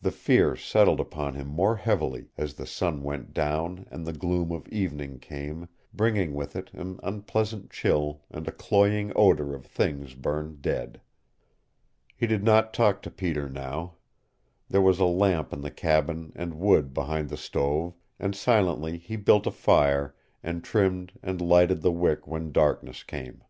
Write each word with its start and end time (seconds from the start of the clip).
The 0.00 0.12
fear 0.12 0.56
settled 0.56 0.98
upon 0.98 1.34
him 1.34 1.46
more 1.46 1.76
heavily 1.76 2.30
as 2.38 2.54
the 2.54 2.64
sun 2.64 3.02
went 3.02 3.34
down 3.34 3.86
and 3.90 4.06
the 4.06 4.14
gloom 4.14 4.50
of 4.50 4.66
evening 4.68 5.18
came, 5.18 5.68
bringing 5.92 6.32
with 6.32 6.56
it 6.56 6.72
an 6.72 6.98
unpleasant 7.02 7.70
chill 7.70 8.22
and 8.30 8.48
a 8.48 8.50
cloying 8.50 9.12
odor 9.14 9.54
of 9.54 9.66
things 9.66 10.14
burned 10.14 10.62
dead. 10.62 11.02
He 12.16 12.26
did 12.26 12.42
not 12.42 12.72
talk 12.72 13.02
to 13.02 13.10
Peter 13.10 13.46
now. 13.50 13.96
There 14.70 14.80
was 14.80 14.98
a 14.98 15.04
lamp 15.04 15.52
in 15.52 15.60
the 15.60 15.70
cabin 15.70 16.32
and 16.34 16.54
wood 16.54 16.94
behind 16.94 17.28
the 17.28 17.36
stove, 17.36 17.92
and 18.18 18.34
silently 18.34 18.96
he 18.96 19.16
built 19.16 19.46
a 19.46 19.50
fire 19.50 20.14
and 20.42 20.64
trimmed 20.64 21.12
and 21.22 21.42
lighted 21.42 21.82
the 21.82 21.92
wick 21.92 22.26
when 22.26 22.52
darkness 22.52 23.02
came. 23.02 23.44